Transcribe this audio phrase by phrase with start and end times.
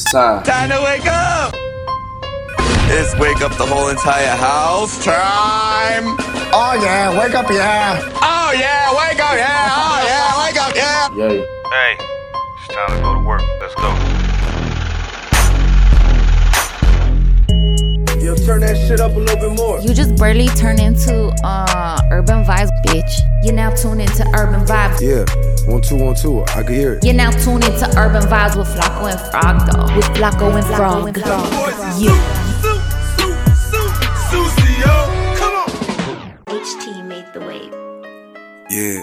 [0.00, 0.42] It's time.
[0.44, 1.52] Time to wake up!
[2.88, 6.16] It's wake up the whole entire house time!
[6.56, 8.00] Oh yeah, wake up, yeah.
[8.14, 9.68] Oh yeah, wake up, yeah!
[9.68, 11.14] Oh yeah, wake up, yeah!
[11.14, 11.44] Yay.
[11.68, 13.42] Hey, it's time to go to work.
[13.60, 13.90] Let's go.
[18.24, 19.80] Yo, turn that shit up a little bit more.
[19.80, 23.20] You just barely turn into uh urban vibes, bitch.
[23.44, 25.02] You now tune into urban vibes.
[25.02, 25.26] Yeah,
[25.66, 26.42] one, two, one, two.
[26.42, 27.04] I can hear it.
[27.04, 29.96] You now tune into urban vibes with Flacco and Frog, though.
[29.96, 31.16] With Flacco and Frog.
[31.98, 32.46] Yeah.
[36.46, 37.72] HT made the wave.
[38.70, 39.02] Yeah.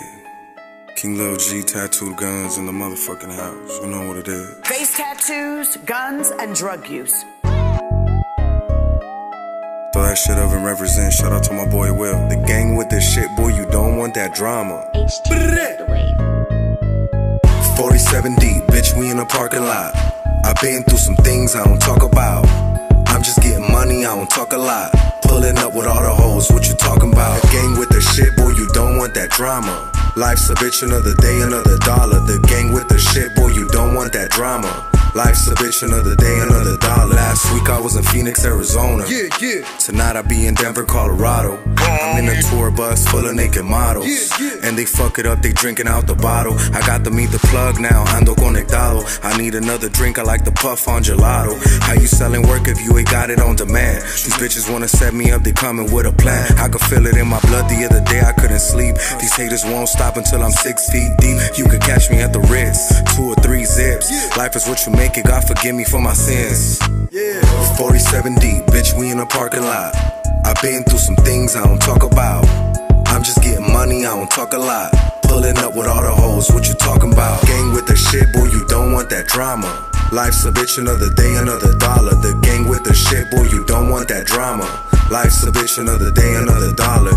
[0.96, 3.80] King Lil G tattooed guns in the motherfucking house.
[3.82, 4.56] You know what it is.
[4.66, 7.24] Face tattoos, guns, and drug use.
[9.94, 11.14] Throw that shit up and represent.
[11.14, 12.28] Shout out to my boy Will.
[12.30, 14.90] The gang with this shit, boy, you don't want that drama.
[14.96, 16.17] HT made the wave.
[17.98, 19.92] 47 deep, bitch, we in a parking lot.
[20.46, 22.48] i been through some things I don't talk about.
[23.08, 24.94] I'm just getting money, I don't talk a lot.
[25.24, 27.42] Pulling up with all the hoes, what you talking about?
[27.42, 29.92] The gang with the shit, boy, you don't want that drama.
[30.16, 32.20] Life's a bitch, another day, another dollar.
[32.20, 34.70] The gang with the shit, boy, you don't want that drama.
[35.18, 37.16] Life's a bitch, another day, another dollar.
[37.16, 39.04] Last week I was in Phoenix, Arizona.
[39.10, 39.66] Yeah, yeah.
[39.80, 41.58] Tonight I be in Denver, Colorado.
[41.76, 44.06] I'm in a tour bus full of naked models.
[44.06, 44.68] Yeah, yeah.
[44.68, 46.54] And they fuck it up, they drinking out the bottle.
[46.72, 49.02] I got to meet the plug now, ando conectado.
[49.24, 51.58] I need another drink, I like the puff on gelato.
[51.82, 54.04] How you selling work if you ain't got it on demand?
[54.04, 56.60] These bitches wanna set me up, they coming with a plan.
[56.60, 58.94] I could feel it in my blood the other day, I couldn't sleep.
[59.20, 61.42] These haters won't stop until I'm six feet deep.
[61.58, 64.38] You could catch me at the Ritz, two or three zips.
[64.38, 66.82] Life is what you make it, God forgive me for my sins.
[67.12, 67.40] Yeah.
[67.78, 69.96] 47 deep, bitch, we in a parking lot.
[70.44, 72.44] i been through some things I don't talk about.
[73.08, 74.92] I'm just getting money, I don't talk a lot.
[75.24, 77.46] Pulling up with all the hoes, what you talking about?
[77.46, 79.70] Gang with the shit, boy, you don't want that drama.
[80.12, 82.16] Life's a bitch, another day, another dollar.
[82.16, 84.66] The gang with the shit, boy, you don't want that drama.
[85.12, 87.14] Life's a bitch, another day, another dollar.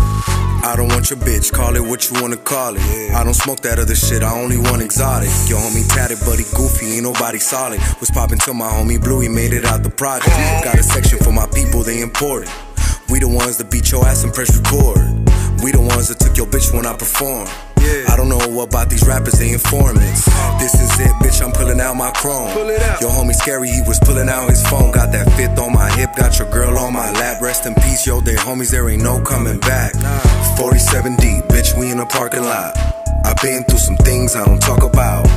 [0.63, 3.13] I don't want your bitch, call it what you wanna call it.
[3.13, 5.29] I don't smoke that other shit, I only want exotic.
[5.49, 7.79] Your homie tatted, but he goofy, ain't nobody solid.
[7.99, 10.35] Was popping till my homie Blue, he made it out the project.
[10.63, 12.51] Got a section for my people, they important.
[13.09, 14.99] We the ones that beat your ass and press record.
[15.63, 17.47] We the ones that took your bitch when I perform.
[17.81, 20.25] I don't know what about these rappers, they informants.
[20.59, 22.53] This is it, bitch, I'm pulling out my chrome.
[22.53, 23.01] Pull it out.
[23.01, 24.91] Your homie scary, he was pulling out his phone.
[24.91, 27.41] Got that fifth on my hip, got your girl on my lap.
[27.41, 29.93] Rest in peace, yo, they homies, there ain't no coming back.
[30.57, 32.77] 47 deep, bitch, we in the parking lot.
[33.25, 35.27] i been through some things I don't talk about.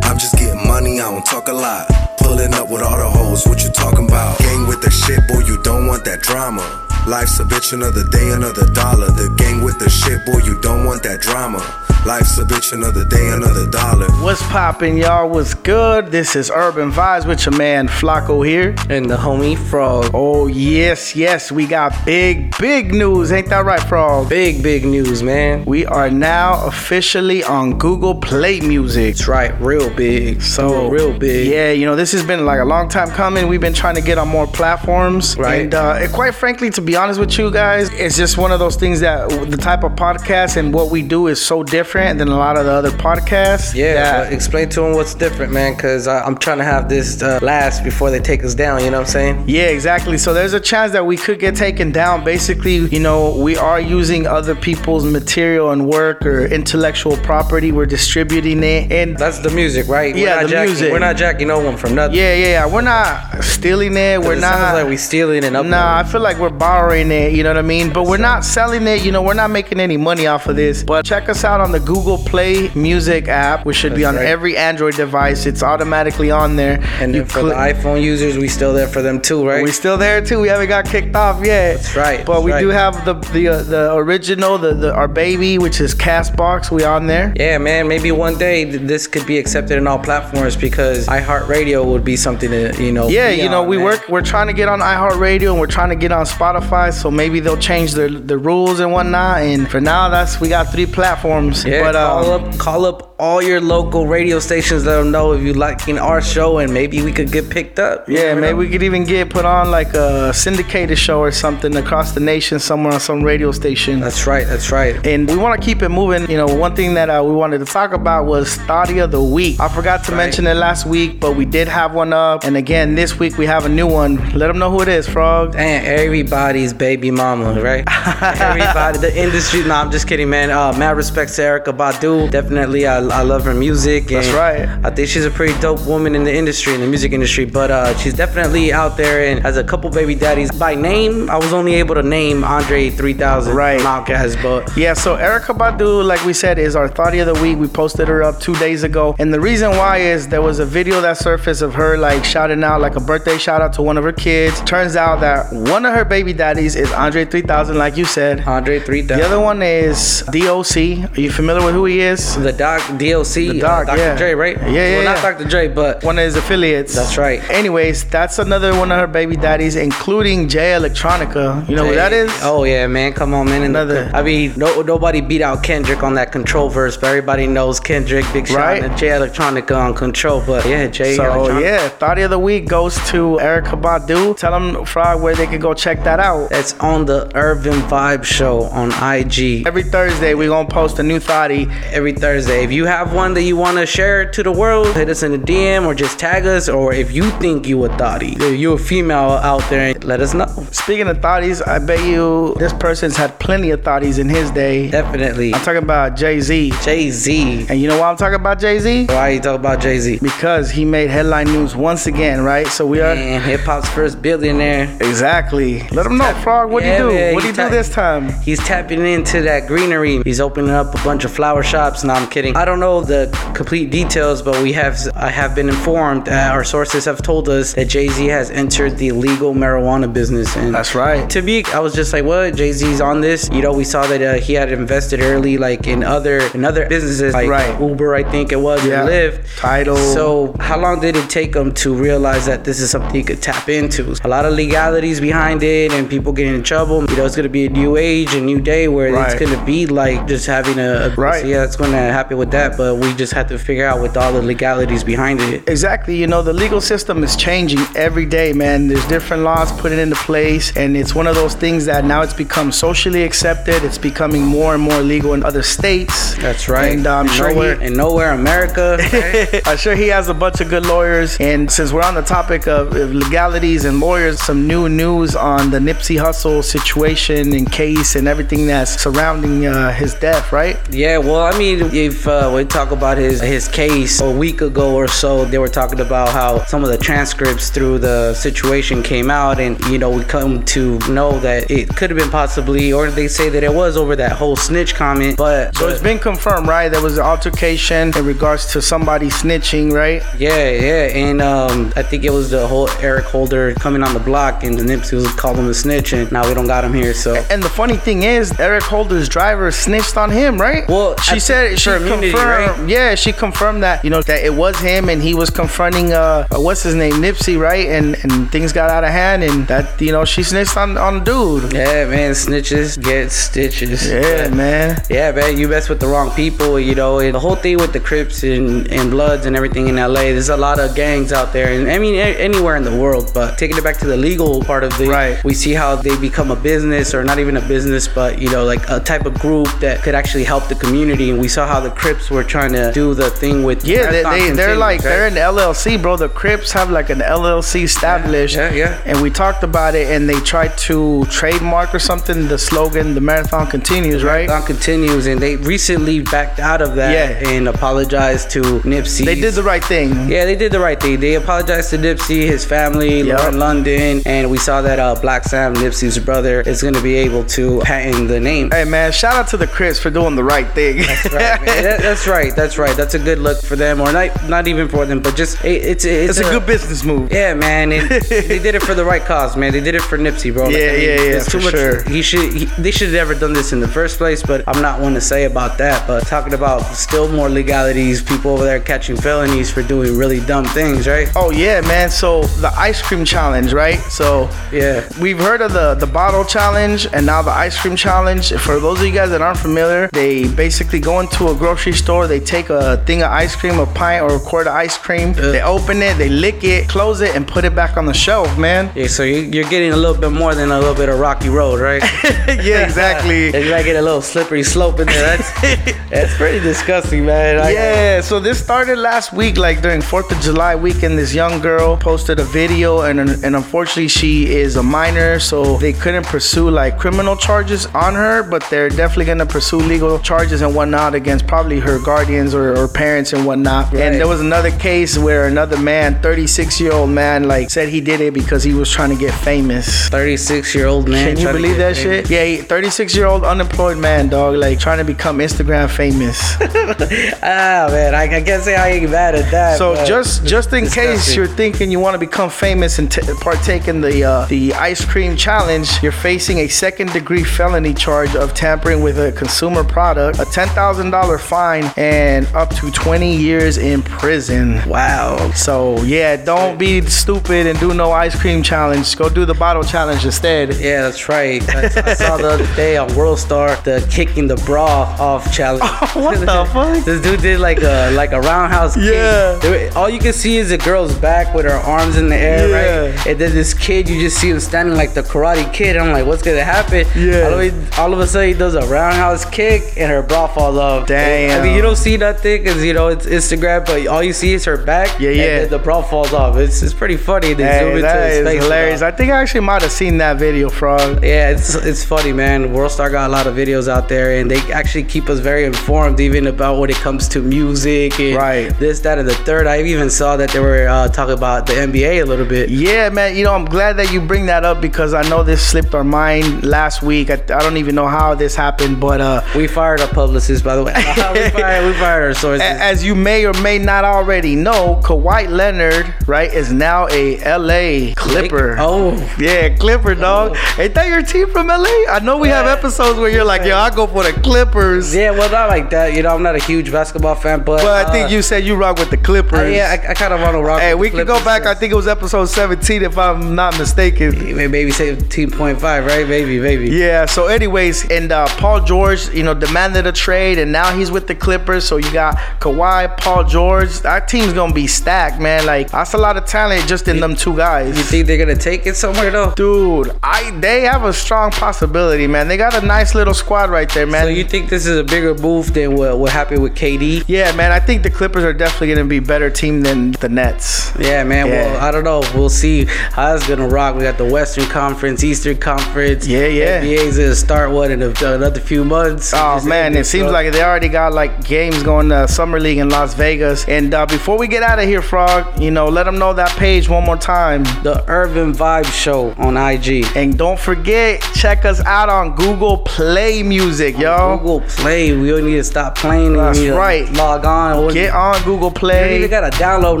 [0.04, 1.88] I'm just getting money, I don't talk a lot.
[2.18, 4.38] Pulling up with all the hoes, what you talking about?
[4.38, 6.62] Gang with the shit, boy, you don't want that drama.
[7.06, 9.06] Life's a bitch, another day, another dollar.
[9.06, 11.60] The gang with the shit, boy, you don't want that drama.
[12.06, 14.06] Life's a bitch, another day, another dollar.
[14.22, 15.28] What's poppin', y'all?
[15.28, 16.12] What's good?
[16.12, 18.76] This is Urban Vibes with your man Flacco here.
[18.88, 20.12] And the homie Frog.
[20.14, 23.32] Oh, yes, yes, we got big, big news.
[23.32, 24.28] Ain't that right, Frog?
[24.28, 25.64] Big, big news, man.
[25.64, 29.16] We are now officially on Google Play Music.
[29.16, 30.42] That's right, real big.
[30.42, 31.48] So, real big.
[31.48, 33.48] Yeah, you know, this has been like a long time coming.
[33.48, 35.36] We've been trying to get on more platforms.
[35.36, 35.62] Right.
[35.62, 38.60] And, uh, and quite frankly, to be honest with you guys, it's just one of
[38.60, 42.28] those things that the type of podcast and what we do is so different than
[42.28, 43.74] a lot of the other podcasts.
[43.74, 47.38] Yeah, that- explain to them what's different, man, because I'm trying to have this uh,
[47.42, 49.44] last before they take us down, you know what I'm saying?
[49.46, 50.18] Yeah, exactly.
[50.18, 52.24] So there's a chance that we could get taken down.
[52.24, 57.72] Basically, you know, we are using other people's material and work or intellectual property.
[57.72, 58.92] We're distributing it.
[58.92, 60.14] And That's the music, right?
[60.14, 60.92] Yeah, not the jacking, music.
[60.92, 62.16] We're not jacking no one from nothing.
[62.16, 62.66] yeah, yeah, yeah.
[62.66, 64.20] We're not stealing it.
[64.20, 64.54] We're it not.
[64.54, 65.70] sounds like we stealing and uploading.
[65.70, 67.92] Nah, I feel like we're borrowing it, you know what I mean?
[67.92, 70.82] But we're not selling it, you know, we're not making any money off of this.
[70.82, 74.26] But check us out on the Google Play Music app, which should be on right.
[74.26, 75.46] every Android device.
[75.46, 76.80] It's automatically on there.
[77.00, 79.62] And You for click- the iPhone users, we still there for them too, right?
[79.62, 80.40] We still there too.
[80.40, 81.76] We haven't got kicked off yet.
[81.76, 82.60] That's right, But that's we right.
[82.60, 86.70] do have the the uh, the original, the, the our baby, which is Castbox.
[86.70, 87.32] We on there.
[87.36, 87.86] yeah, man.
[87.88, 92.50] Maybe one day this could be accepted in all platforms because iHeartRadio would be something
[92.50, 93.08] to you know.
[93.08, 93.84] Yeah, you know, on, we man.
[93.84, 94.08] work.
[94.08, 96.92] We're trying to get on iHeartRadio and we're trying to get on Spotify.
[96.92, 99.38] So maybe they'll change the the rules and whatnot.
[99.42, 101.64] And for now, that's we got three platforms.
[101.66, 104.84] Yeah, but call um, up, call up all your local radio stations.
[104.84, 108.08] Let them know if you liking our show, and maybe we could get picked up.
[108.08, 108.56] Yeah, maybe know.
[108.56, 112.58] we could even get put on like a syndicated show or something across the nation
[112.58, 114.00] somewhere on some radio station.
[114.00, 114.46] That's right.
[114.46, 115.04] That's right.
[115.06, 116.30] and we want to keep it moving.
[116.30, 119.22] You know, one thing that uh, we wanted to talk about was Thotty of the
[119.22, 119.58] Week.
[119.60, 120.18] I forgot to Right.
[120.18, 122.44] mention it last week, but we did have one up.
[122.44, 124.16] And again, this week we have a new one.
[124.34, 125.54] Let them know who it is, Frog.
[125.56, 127.84] And everybody's baby mama, right?
[128.22, 129.62] Everybody, the industry.
[129.64, 130.50] No, I'm just kidding, man.
[130.50, 132.30] Uh, mad respects to Erykah Badu.
[132.30, 134.06] Definitely, I, I love her music.
[134.08, 134.68] That's right.
[134.84, 137.44] I think she's a pretty dope woman in the industry, in the music industry.
[137.44, 140.50] But uh, she's definitely out there and has a couple baby daddies.
[140.50, 143.80] By name, I was only able to name Andre 3000 Right.
[143.80, 147.58] from but Yeah, so Erykah Badu, like we said, is our thought of the week.
[147.58, 149.14] We posted her up two days ago.
[149.18, 152.62] And the reason why is there was a video that surfaced of her like shouting
[152.64, 154.60] out like a birthday shout out to one of her kids.
[154.62, 158.40] Turns out that one of her baby daddies is Andre 3000, like you said.
[158.40, 159.18] Andre 3000.
[159.18, 160.76] The other one is DOC.
[161.16, 162.36] Are you familiar with who he is?
[162.36, 163.98] The Doc, DLC, The Doc, uh, Dr.
[163.98, 164.16] yeah.
[164.16, 164.56] Dre, right?
[164.62, 165.22] Yeah, yeah, Well, not.
[165.22, 165.44] Dr.
[165.48, 166.94] Dre, but One of his affiliates.
[166.94, 167.40] That's right.
[167.50, 171.68] Anyways, that's another one of her baby daddies, including Jay Electronica.
[171.68, 172.32] You know who that is?
[172.42, 173.62] Oh yeah, man, come on, man.
[173.62, 177.46] And Another- I mean, no, nobody beat out Kendrick on that Control verse, but everybody
[177.46, 178.24] knows Kendrick.
[178.32, 178.82] Big shout Right.
[178.82, 181.60] to Jay Electronica on Control, but yeah, Jay So Electronica.
[181.62, 184.36] yeah, thought of the week goes to Erykah Badu.
[184.36, 186.48] Tell them Frog where they can go check that out.
[186.50, 191.20] That's on the Urban Vibe Show on IG Every Thursday we gonna post a new
[191.40, 192.64] every Thursday.
[192.64, 195.34] If you have one that you want to share to the world, hit us in
[195.34, 196.68] a DM or just tag us.
[196.68, 200.32] Or if you think you a thotty, if you a female out there, let us
[200.32, 200.46] know.
[200.72, 204.90] Speaking of thotties, I bet you this person's had plenty of thotties in his day.
[204.90, 205.52] Definitely.
[205.54, 206.72] I'm talking about Jay Z.
[206.82, 207.66] Jay Z.
[207.68, 209.06] And you know why I'm talking about Jay Z?
[209.06, 210.18] Why you talk about Jay Z?
[210.22, 212.66] Because he made headline news once again, right?
[212.66, 214.84] So we are hip hop's first billionaire.
[215.02, 215.82] exactly.
[215.90, 216.70] Let him know, Frog.
[216.70, 217.14] What do Yeah, you do?
[217.14, 218.30] man, what do you do this time?
[218.42, 220.22] He's tapping into that greenery.
[220.22, 222.02] He's opening up a bunch of flower shops.
[222.04, 222.56] No, I'm kidding.
[222.56, 226.28] I don't know the complete details, but we have I have been informed.
[226.28, 230.56] Uh, our sources have told us that Jay Z has entered the legal marijuana business.
[230.56, 231.28] And That's right.
[231.30, 232.56] to be, I was just like, what?
[232.56, 233.48] Jay Z's on this.
[233.52, 236.88] You know, we saw that uh, he had invested early, like in other in other
[236.88, 237.78] businesses, like Right.
[237.80, 239.00] Uber, I think it was, Yeah.
[239.00, 239.58] and Lyft.
[239.58, 239.96] Tidal.
[239.96, 243.42] So how long did it take him to realize that this is something he could
[243.42, 244.14] tap into?
[244.24, 247.04] A lot of legalities behind it, and people getting in trouble.
[247.10, 249.86] You know, it's gonna be a new age, a new day where it's gonna be
[249.86, 251.42] like just having a, a Right.
[251.42, 254.16] So yeah, it's gonna happen with that, but we just have to figure out with
[254.16, 255.68] all the legalities behind it.
[255.68, 256.16] Exactly.
[256.16, 258.88] You know, the legal system is changing every day, man.
[258.88, 262.34] There's different laws put into place, and it's one of those things that now it's
[262.34, 263.82] become socially accepted.
[263.84, 266.34] It's becoming more and more legal in other states.
[266.36, 266.92] That's right.
[266.92, 268.98] And I'm And sure nowhere, he, and nowhere America.
[269.12, 269.62] right?
[269.68, 271.36] I'm sure he has a bunch of good lawyers.
[271.40, 275.70] And since we're on the topic of of legalities and lawyers, some new news on
[275.70, 280.76] the Nipsey Hussle situation and case and everything that's surrounding uh, his death, right?
[280.90, 284.94] Yeah, well, I mean, if uh, we talk about his his case a week ago
[284.94, 289.30] or so, they were talking about how some of the transcripts through the situation came
[289.30, 293.10] out, and you know, we come to know that it could have been possibly, or
[293.10, 295.36] they say that it was over that whole snitch comment.
[295.36, 296.88] But So it's been confirmed, right?
[296.88, 300.22] There was an altercation in regards to somebody snitching, right?
[300.38, 304.24] yeah, yeah, and um, I think it was the whole Eric Holder coming on the
[304.30, 306.94] block, and the Nipsey was called him a snitch, and now we don't got him
[306.94, 307.14] here.
[307.14, 310.88] So And the funny thing is, Eric Holder's driver snitched on him, right?
[310.88, 312.34] Well, she at- said she confirmed.
[312.34, 312.88] right?
[312.88, 316.46] Yeah, she confirmed that you know that it was him, and he was confronting uh,
[316.52, 317.86] what's his name, Nipsey, right?
[317.96, 321.24] And and things got out of hand, and that you know she snitched on on
[321.24, 321.72] dude.
[321.72, 324.08] yeah, man, snitches get stitches.
[324.08, 325.00] Yeah, man.
[325.10, 327.18] Yeah, man, you mess with the wrong people, you know.
[327.18, 330.48] And the whole thing with the Crips and, and Bloods and everything in LA, there's
[330.48, 333.30] a lot of gangs out there, and I mean a- anywhere in the world.
[333.34, 335.42] But taking it back to the legal part of it, Right.
[335.44, 338.64] we see how they become a business, or not even a business, but you know,
[338.64, 341.30] like a type of group that could actually help the community.
[341.30, 344.22] And we saw how the Crips were trying to do the thing with Yeah, they,
[344.22, 344.38] they they're
[344.74, 345.04] Continues, like right?
[345.08, 346.16] they're an LLC, bro.
[346.16, 348.54] The Crips have like an LLC established.
[348.56, 349.02] Yeah, yeah.
[349.04, 353.20] And we talked about it, and they tried to trademark or something the slogan "The
[353.20, 354.46] Marathon Continues," right?
[354.48, 357.12] Marathon continues, and they recently backed out of that
[357.42, 357.48] Yeah.
[357.50, 359.24] and apologized to Nipsey.
[359.24, 360.28] They did the right thing.
[360.28, 361.20] Yeah, they did the right thing.
[361.20, 363.22] They apologized to Nipsey, his family.
[363.22, 367.14] Lauren London, and we saw that uh, Blacc Sam, Nipsey's brother, is going to be
[367.16, 368.70] able to patent the name.
[368.70, 370.98] Hey man, shout out to the Crips for doing the right thing.
[370.98, 371.60] That's right.
[371.66, 372.54] That- that's right.
[372.56, 372.96] That's right.
[372.96, 375.82] That's a good look for them, or not, not even for them, but just it,
[375.82, 377.32] it's it's, it's a good business move.
[377.32, 377.92] Yeah, man.
[377.92, 379.72] And they did it for the right cause, man.
[379.72, 380.68] They did it for Nipsey, bro.
[380.68, 382.02] Yeah, yeah, yeah, there's for sure.
[382.04, 382.52] He should.
[382.52, 384.42] He, they should have never done this in the first place.
[384.42, 386.06] But I'm not one to say about that.
[386.06, 390.64] But talking about still more legalities, people over there catching felonies for doing really dumb
[390.66, 391.28] things, right?
[391.36, 392.10] Oh yeah, man.
[392.10, 393.98] So the ice cream challenge, right?
[394.10, 395.06] So Yeah.
[395.20, 398.52] we've heard of the the bottle challenge and now the ice cream challenge.
[398.52, 402.26] For those of you guys that aren't familiar, they basically go into a grocery store,
[402.26, 405.32] they take a thing of ice cream, a pint or a quart of ice cream,
[405.34, 408.56] they open it, they lick it, close it, and put it back on the shelf,
[408.58, 408.90] man.
[408.94, 411.48] Yeah, so you- you're getting a little bit more than a little bit of rocky
[411.50, 412.02] road, right?
[412.48, 413.46] yeah, exactly.
[413.64, 415.36] you might get a little slippery slope in there.
[415.36, 415.50] That's
[416.10, 417.58] that's pretty disgusting, man.
[417.58, 421.18] I- Yeah, so this started last week, like during Fourth of July weekend.
[421.18, 424.32] This young girl posted a video, and and unfortunately, she
[424.62, 429.24] is a minor, so they couldn't pursue like criminal charges on her, but they're definitely
[429.26, 433.44] gonna pursue legal charges charges and whatnot against probably her guardians or, or parents and
[433.44, 433.92] whatnot.
[433.92, 434.02] Right.
[434.02, 438.00] And there was another case where another man, 36 year old man, like said he
[438.00, 440.08] did it because he was trying to get famous.
[440.08, 441.34] 36 year old man.
[441.34, 442.28] Can you believe that famous.
[442.28, 442.58] shit?
[442.58, 446.38] Yeah, 36 year old unemployed man, dog, like trying to become Instagram famous.
[447.42, 449.78] Ah, man, I, I can't say I ain't mad at that.
[449.78, 453.88] So just just in case you're thinking you want to become famous and t- partake
[453.88, 458.54] in the uh, the ice cream challenge, you're facing a second degree felony charge of
[458.54, 463.78] tampering with a consumer product, a ten thousand dollar fine, and up to 20 years
[463.78, 464.80] in prison.
[464.88, 465.50] Wow.
[465.52, 469.16] So yeah, don't be stupid and do no ice cream challenge.
[469.16, 470.74] Go do the bottle challenge instead.
[470.76, 471.62] Yeah, that's right.
[471.74, 475.82] I, I saw the other day on World Star the kicking the bra off challenge.
[476.14, 477.04] what the fuck?
[477.04, 479.04] This dude did like a like a roundhouse kick.
[479.04, 479.58] Yeah.
[479.62, 482.68] There- All you can see is the girl's back with her arms in the air,
[482.68, 482.98] Yeah.
[483.16, 483.26] right?
[483.26, 485.96] And then this kid, you just see him standing like the Karate Kid.
[485.96, 487.06] I'm like, what's gonna happen?
[487.16, 487.48] Yeah.
[487.48, 490.76] All of, all of a sudden, he does a roundhouse kick and her bra falls
[490.76, 491.06] off.
[491.06, 491.60] Damn.
[491.60, 494.52] I mean, you don't see nothing because you know it's Instagram, but all you see
[494.54, 495.18] is her back.
[495.20, 495.64] Yeah, and yeah.
[495.66, 496.56] the bra falls off.
[496.56, 497.54] It's it's pretty funny.
[497.54, 498.62] They zoom Hey, into his is face.
[498.62, 499.02] hilarious.
[499.02, 501.22] I think I actually might have seen that video, Frog.
[501.24, 502.68] Yeah, it's it's funny, man.
[502.74, 506.20] Worldstar got a lot of videos out there, and they actually keep us very informed,
[506.20, 508.68] even about when it comes to music and Right.
[508.78, 509.66] this, that, and the third.
[509.66, 512.68] I even saw that they were uh, talking about the NBA a little bit.
[512.68, 513.36] Yeah, man.
[513.36, 516.04] You know, I'm glad that you bring that up because I know this slipped our
[516.04, 517.30] mind last week.
[517.30, 520.74] I, I don't even know how this happened, but uh, We fired our publicist, by
[520.74, 520.94] the way.
[520.96, 522.62] we, fired, we fired our sources.
[522.62, 528.14] as you may or may not already know, Kawhi Leonard, right, is now a LA
[528.16, 528.76] Clipper.
[528.78, 530.56] Oh, Yeah, Clipper, dog.
[530.78, 531.84] Ain't that your team from LA?
[532.08, 535.14] I know we have episodes where you're like, yo, I go for the Clippers.
[535.14, 535.30] yeah.
[535.30, 536.14] Well, not like that.
[536.14, 538.64] You know, I'm not a huge basketball fan, but But I think uh, you said
[538.64, 539.58] you rock with the Clippers.
[539.58, 540.80] uh, yeah, I, I kind of want to rock.
[540.80, 541.66] Hey, with we can go back.
[541.66, 544.56] I think it was episode 17, if I'm not mistaken.
[544.56, 546.26] maybe say team point five, right?
[546.26, 546.88] Maybe, maybe.
[546.88, 547.26] Yeah.
[547.26, 551.26] So, anyways, and uh, Paul George, you know, demanded a trade, and now he's with
[551.26, 551.84] the Clippers.
[551.86, 554.00] So you got Kawhi, Paul George.
[554.00, 555.66] That team's gonna be stacked, man.
[555.66, 557.96] Like that's a lot of talent just in them two guys.
[557.96, 559.52] You think they're gonna take it somewhere though?
[559.54, 562.48] Dude, I they have a strong possibility, man.
[562.48, 564.24] They got a nice little squad right there, man.
[564.24, 567.24] So you think this is a bigger move than what, what happened with KD?
[567.26, 567.72] yeah, man.
[567.72, 570.92] I think the Clippers are definitely gonna be better team than the Nets.
[570.98, 571.46] Yeah, man.
[571.46, 571.72] Yeah.
[571.72, 572.20] Well, I don't know.
[572.34, 573.96] We'll see how it's gonna rock.
[573.96, 576.26] We got the Western Conference, Eastern Conference.
[576.26, 576.82] Yeah, yeah.
[576.82, 579.32] NBA's gonna start what in a, another few months.
[579.34, 582.78] Oh man, ended, it seems like they already got like games going to Summer League
[582.78, 583.66] in Las Vegas.
[583.68, 586.50] And uh, before we get out of here, Frog, you know, let them know that
[586.56, 587.64] page one more time.
[587.82, 590.06] the Urban Vibe Show on IG.
[590.16, 594.38] And don't forget, check us out on Google Play Music, yo.
[594.38, 595.16] Google Play.
[595.16, 596.34] We don't need to stop playing.
[596.34, 597.10] That's right.
[597.12, 597.92] Log on.
[597.92, 598.96] Get on Google Play.
[598.96, 600.00] You don't even gotta download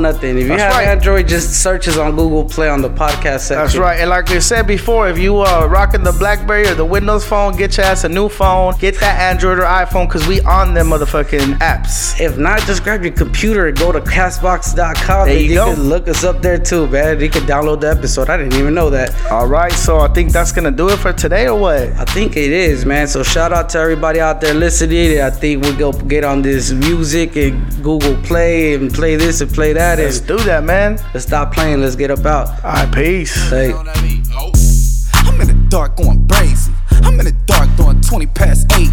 [0.00, 0.36] nothing.
[0.36, 0.88] If you That's have right.
[0.88, 3.56] Android, just searches on Google Play on the podcast section.
[3.56, 4.00] That's right.
[4.00, 7.56] And like I said before, if you uh rocking the BlackBerry or the Windows phone,
[7.56, 8.74] get your ass a new phone.
[8.78, 12.18] Get that Android or iPhone, cause we on them motherfucking apps.
[12.20, 15.26] If not, just grab your computer and go to castbox.com.
[15.28, 15.74] There and you you go.
[15.74, 17.20] can look us up there too, man.
[17.20, 18.30] You can download the episode.
[18.30, 19.14] I didn't even know that.
[19.30, 21.82] All right, so I think that's gonna do it for today, or what?
[21.98, 23.06] I think it is, man.
[23.06, 25.20] So shout out to everybody out there listening.
[25.20, 29.52] I think we go get on this music and Google Play and play this and
[29.52, 30.98] play that Let's and do that, man.
[31.12, 31.80] let's stop playing.
[31.82, 32.48] Let's get up out.
[32.64, 33.34] All right, peace.
[33.50, 33.72] Hey.
[33.72, 36.72] I'm in the dark going crazy.
[36.90, 38.88] I'm in the dark doing 20 past 8.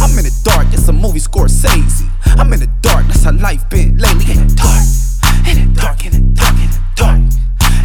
[0.00, 2.08] I'm in the dark, it's a movie Scorsese.
[2.38, 4.32] I'm in the dark, that's how life been lately.
[4.34, 4.84] In the dark,
[5.48, 7.18] in the dark, in the dark, in the dark.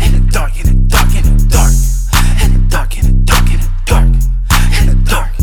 [0.03, 1.71] In the dark, in the dark, in the dark.
[2.43, 4.07] In the dark, in the dark, in the dark.
[4.79, 5.33] In the dark.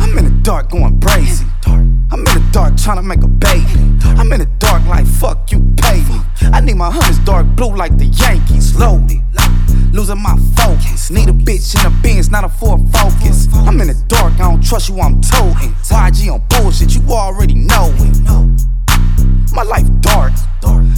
[0.00, 1.46] I'm in the dark going crazy.
[1.66, 3.72] I'm in the dark trying to make a baby.
[4.18, 6.20] I'm in the dark like fuck you pay me.
[6.52, 8.76] I need my hunters dark blue like the Yankees.
[8.76, 9.22] Loaded,
[9.92, 11.10] losing my focus.
[11.10, 13.48] Need a bitch in a Benz, not a Ford Focus.
[13.52, 14.21] I'm in the dark,
[14.62, 15.74] trust you, I'm toting.
[15.84, 18.18] YG on bullshit, you already know it.
[19.52, 20.32] My life dark.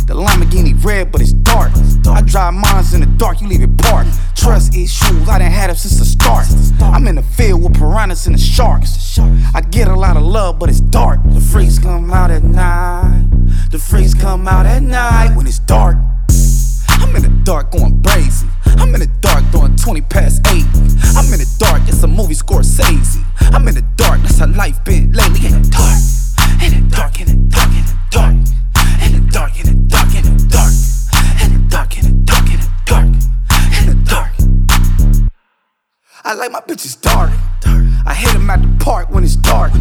[0.07, 1.73] The Lamborghini red, but it's dark.
[2.07, 4.11] I drive mines in the dark, you leave it parked.
[4.37, 6.47] Trust issues, I done had them since the start.
[6.83, 9.19] I'm in the field with piranhas and the sharks.
[9.19, 11.21] I get a lot of love, but it's dark.
[11.25, 13.25] The freaks come out at night.
[13.71, 15.97] The freaks come out at night when it's dark.
[16.89, 18.47] I'm in the dark going crazy.
[18.67, 20.53] I'm in the dark doing 20 past 8.
[21.17, 23.24] I'm in the dark, it's a movie Scorsese.
[24.45, 25.47] How life been lately.
[25.47, 25.99] In the dark,
[26.63, 28.35] in the dark, in the dark, in the dark.
[29.01, 30.73] In the dark, in the dark, in the dark.
[31.41, 33.07] In the dark, in the dark, in the dark.
[33.81, 34.33] In the dark.
[36.25, 37.31] I like my bitches dark.
[38.05, 39.73] I hit him at the park when it's dark.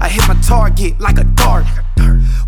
[0.00, 1.66] I hit my target like a dart.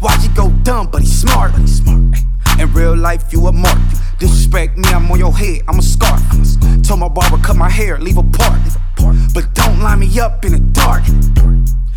[0.01, 1.53] Why'd you go dumb, but he's smart?
[1.55, 3.79] In real life, you a mark.
[4.19, 6.19] Disrespect me, I'm on your head, I'm a scar.
[6.83, 8.59] Told my barber cut my hair, leave a part.
[9.93, 11.03] Line me up in the dark.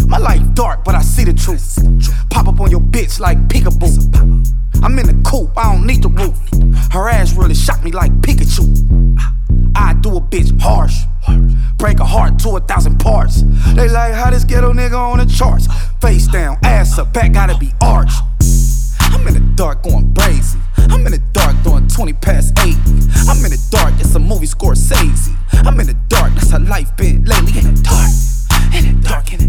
[0.06, 1.80] My life dark, but I see the truth.
[2.30, 3.96] Pop up on your bitch like peekaboo.
[4.84, 6.38] I'm in the coop, I don't need the roof.
[6.92, 8.68] Her ass really shocked me like Pikachu.
[9.78, 11.06] I do a bitch harsh.
[11.78, 13.44] Break a heart to a thousand parts.
[13.75, 15.68] They like how this ghetto nigga on the charts.
[16.02, 18.22] Face down, ass up, back gotta be arched.
[19.00, 20.60] I'm in the dark going brazy.
[20.92, 22.75] I'm in the dark throwing 20 past 8.
[23.30, 25.35] I'm in the dark, it's a movie Scorsese.
[25.67, 27.60] I'm in the dark, that's how life been lately.
[27.60, 28.12] In the dark,
[28.75, 29.45] in the dark, in the